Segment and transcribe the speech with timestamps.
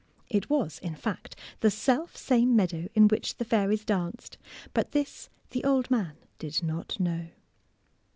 [0.31, 4.39] It was, in fact, the self same meadow in which the fairies danced,
[4.73, 7.27] but this the old man did not know.